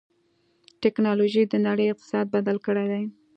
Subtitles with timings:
[0.83, 3.03] ټکنالوجي د نړۍ اقتصاد بدل کړی دی.